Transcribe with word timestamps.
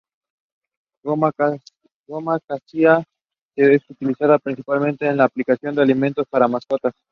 Goma 1.03 1.31
cassia 2.47 3.03
es 3.55 3.87
utilizada 3.87 4.39
principalmente 4.39 5.05
en 5.05 5.21
aplicaciones 5.21 5.75
de 5.75 5.83
alimentos 5.83 6.25
para 6.27 6.47
mascotas. 6.47 6.93